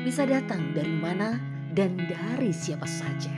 [0.00, 1.36] bisa datang dari mana
[1.76, 3.32] dan dari siapa saja.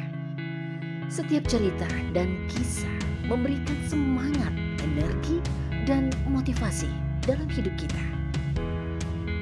[1.11, 2.89] Setiap cerita dan kisah
[3.27, 5.43] memberikan semangat, energi,
[5.85, 6.89] dan motivasi
[7.27, 8.05] dalam hidup kita.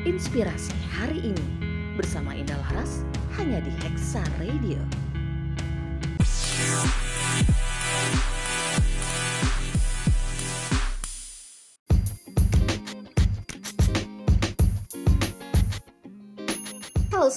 [0.09, 1.47] Inspirasi hari ini
[1.95, 3.05] bersama Indah Laras
[3.37, 4.81] hanya di Hexa Radio.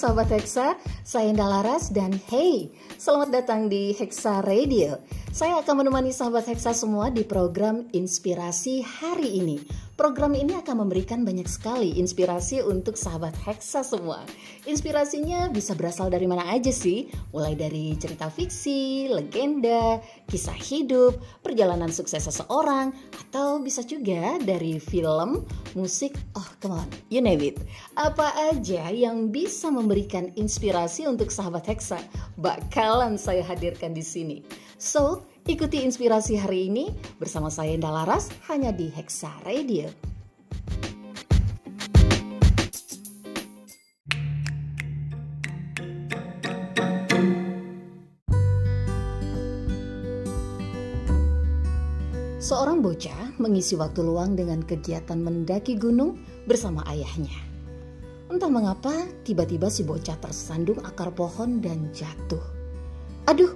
[0.04, 2.68] Sahabat Hexa, saya Indah Laras dan hey,
[3.04, 4.96] selamat datang di Hexa Radio.
[5.28, 9.60] Saya akan menemani sahabat Hexa semua di program Inspirasi hari ini
[9.94, 14.26] Program ini akan memberikan banyak sekali inspirasi untuk sahabat Hexa semua.
[14.66, 17.06] Inspirasinya bisa berasal dari mana aja sih?
[17.30, 21.14] Mulai dari cerita fiksi, legenda, kisah hidup,
[21.46, 22.90] perjalanan sukses seseorang,
[23.22, 25.46] atau bisa juga dari film,
[25.78, 27.62] musik, oh come on, you name it.
[27.94, 32.02] Apa aja yang bisa memberikan inspirasi untuk sahabat Hexa,
[32.40, 34.38] bakalan saya hadirkan di sini.
[34.76, 36.88] So, Ikuti inspirasi hari ini
[37.20, 39.92] bersama saya Indah Laras hanya di Hexa Radio.
[52.40, 56.16] Seorang bocah mengisi waktu luang dengan kegiatan mendaki gunung
[56.48, 57.53] bersama ayahnya.
[58.34, 58.90] Entah mengapa,
[59.22, 62.42] tiba-tiba si bocah tersandung akar pohon dan jatuh.
[63.30, 63.54] Aduh,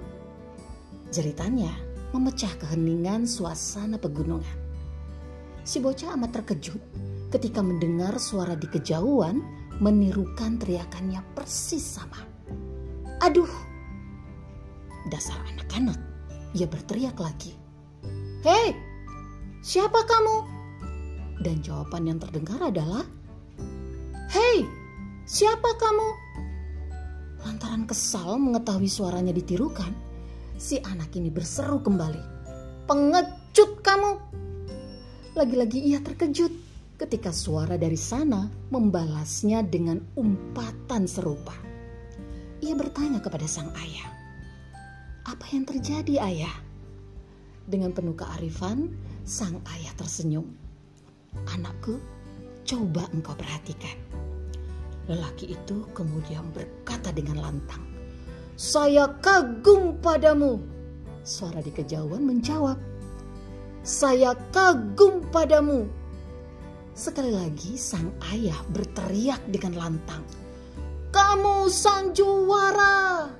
[1.11, 1.67] Jeritannya
[2.15, 4.57] memecah keheningan suasana pegunungan.
[5.67, 6.79] Si bocah amat terkejut
[7.27, 9.43] ketika mendengar suara di kejauhan
[9.83, 12.23] menirukan teriakannya persis sama.
[13.19, 13.51] Aduh!
[15.11, 15.99] Dasar anak-anak,
[16.55, 17.51] ia berteriak lagi.
[18.47, 18.71] Hei,
[19.59, 20.37] siapa kamu?
[21.43, 23.03] Dan jawaban yang terdengar adalah,
[24.29, 24.61] Hei,
[25.29, 26.09] siapa kamu?
[27.45, 29.93] Lantaran kesal mengetahui suaranya ditirukan,
[30.57, 32.41] si anak ini berseru kembali.
[32.89, 34.17] Pengecut kamu!
[35.37, 36.49] Lagi-lagi ia terkejut
[36.97, 41.53] ketika suara dari sana membalasnya dengan umpatan serupa.
[42.65, 44.09] Ia bertanya kepada sang ayah,
[45.29, 46.55] "Apa yang terjadi, ayah?"
[47.69, 50.49] Dengan penuh kearifan, sang ayah tersenyum.
[51.53, 52.01] "Anakku,
[52.65, 53.95] coba engkau perhatikan."
[55.09, 57.81] Lelaki itu kemudian berkata dengan lantang,
[58.53, 60.61] saya kagum padamu.
[61.25, 62.77] Suara di kejauhan menjawab,
[63.81, 65.89] Saya kagum padamu.
[66.93, 70.21] Sekali lagi sang ayah berteriak dengan lantang,
[71.09, 73.33] Kamu sang juara.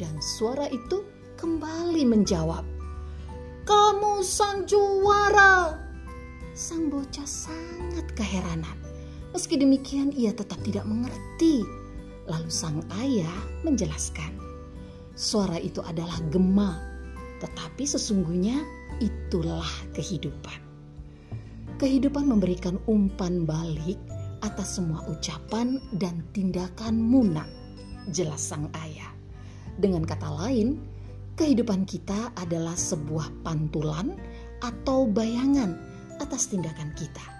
[0.00, 1.04] Dan suara itu
[1.36, 2.64] kembali menjawab,
[3.68, 5.76] Kamu sang juara.
[6.56, 8.93] Sang bocah sangat keheranan.
[9.34, 11.66] Meski demikian ia tetap tidak mengerti.
[12.30, 13.34] Lalu sang ayah
[13.66, 14.32] menjelaskan,
[15.14, 16.78] Suara itu adalah gema,
[17.42, 18.62] tetapi sesungguhnya
[18.98, 20.58] itulah kehidupan.
[21.82, 23.98] Kehidupan memberikan umpan balik
[24.46, 27.50] atas semua ucapan dan tindakan munak,
[28.14, 29.10] jelas sang ayah.
[29.82, 30.78] Dengan kata lain,
[31.34, 34.14] kehidupan kita adalah sebuah pantulan
[34.62, 35.74] atau bayangan
[36.22, 37.33] atas tindakan kita.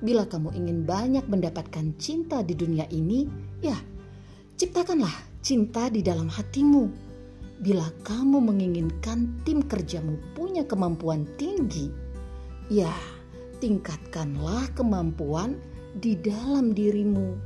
[0.00, 3.28] Bila kamu ingin banyak mendapatkan cinta di dunia ini,
[3.60, 3.76] ya,
[4.56, 5.12] ciptakanlah
[5.44, 7.10] cinta di dalam hatimu
[7.60, 11.92] bila kamu menginginkan tim kerjamu punya kemampuan tinggi,
[12.72, 12.88] ya
[13.60, 15.60] tingkatkanlah kemampuan
[16.00, 17.36] di dalam dirimu.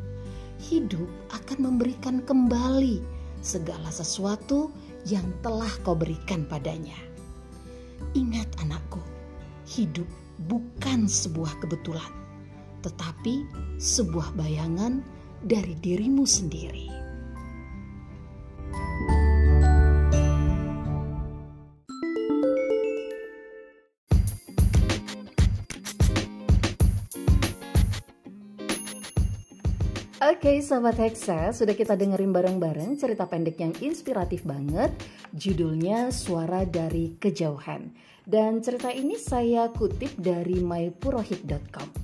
[0.63, 3.03] Hidup akan memberikan kembali
[3.43, 4.71] segala sesuatu
[5.03, 6.97] yang telah kau berikan padanya.
[8.15, 9.03] Ingat anakku,
[9.67, 10.07] hidup
[10.47, 12.15] bukan sebuah kebetulan,
[12.85, 13.49] tetapi
[13.81, 15.01] sebuah bayangan
[15.41, 16.95] dari dirimu sendiri.
[30.25, 34.89] Oke, okay, sahabat Hexa, sudah kita dengerin bareng-bareng cerita pendek yang inspiratif banget.
[35.37, 37.93] Judulnya Suara dari Kejauhan.
[38.25, 42.04] Dan cerita ini saya kutip dari mypurohit.com.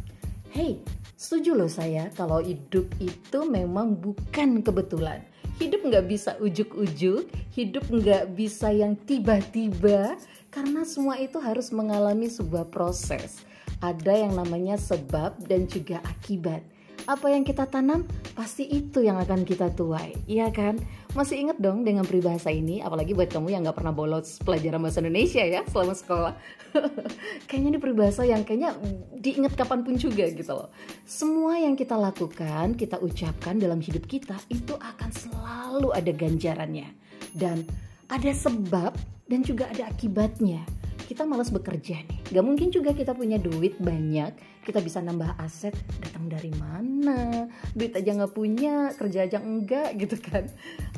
[0.51, 0.83] Hey,
[1.15, 5.23] setuju loh saya kalau hidup itu memang bukan kebetulan.
[5.63, 10.19] hidup nggak bisa ujuk-ujuk, hidup nggak bisa yang tiba-tiba,
[10.51, 13.47] karena semua itu harus mengalami sebuah proses.
[13.79, 16.67] Ada yang namanya sebab dan juga akibat
[17.07, 20.79] apa yang kita tanam pasti itu yang akan kita tuai, iya kan?
[21.13, 25.03] Masih inget dong dengan peribahasa ini, apalagi buat kamu yang gak pernah bolos pelajaran bahasa
[25.03, 26.35] Indonesia ya selama sekolah.
[27.51, 28.79] kayaknya ini peribahasa yang kayaknya
[29.19, 30.71] diingat kapan pun juga gitu loh.
[31.05, 36.89] Semua yang kita lakukan, kita ucapkan dalam hidup kita itu akan selalu ada ganjarannya.
[37.31, 37.67] Dan
[38.11, 38.95] ada sebab
[39.31, 40.67] dan juga ada akibatnya
[41.11, 42.23] kita malas bekerja nih.
[42.31, 44.31] Gak mungkin juga kita punya duit banyak,
[44.63, 47.51] kita bisa nambah aset datang dari mana?
[47.75, 50.47] Duit aja nggak punya, kerja aja enggak gitu kan?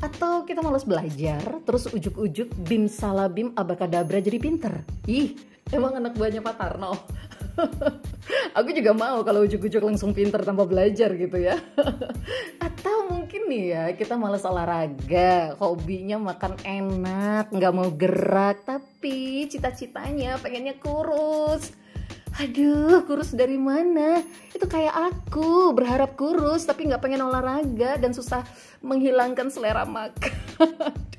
[0.05, 4.85] Atau kita malas belajar, terus ujuk-ujuk bim salah bim abakadabra jadi pinter.
[5.09, 5.33] Ih,
[5.73, 6.93] emang anak buahnya Pak Tarno.
[8.57, 11.57] Aku juga mau kalau ujuk-ujuk langsung pinter tanpa belajar gitu ya.
[13.33, 20.77] Mungkin nih ya kita malas olahraga, hobinya makan enak, nggak mau gerak, tapi cita-citanya pengennya
[20.77, 21.73] kurus.
[22.37, 24.21] Aduh, kurus dari mana?
[24.53, 28.45] Itu kayak aku, berharap kurus tapi nggak pengen olahraga dan susah
[28.85, 30.93] menghilangkan selera makan.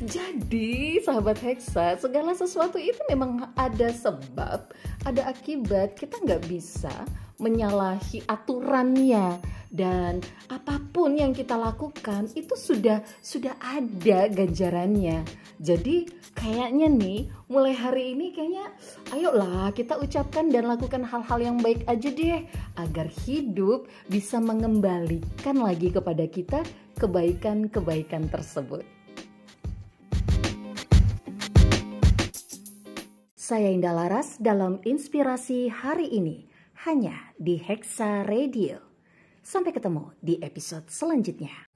[0.00, 4.72] Jadi, sahabat Hexa, segala sesuatu itu memang ada sebab,
[5.04, 5.92] ada akibat.
[5.96, 6.92] Kita nggak bisa
[7.38, 9.38] menyalahi aturannya
[9.68, 15.22] dan apa pun yang kita lakukan itu sudah sudah ada ganjarannya.
[15.60, 18.72] Jadi kayaknya nih mulai hari ini kayaknya
[19.14, 22.42] ayolah kita ucapkan dan lakukan hal-hal yang baik aja deh
[22.80, 26.64] agar hidup bisa mengembalikan lagi kepada kita
[26.98, 28.97] kebaikan-kebaikan tersebut.
[33.48, 36.44] Saya Indah Laras dalam inspirasi hari ini
[36.84, 38.76] hanya di Hexa Radio.
[39.40, 41.67] Sampai ketemu di episode selanjutnya.